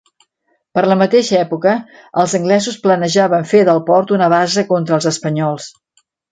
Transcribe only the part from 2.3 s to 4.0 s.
anglesos planejaven fer del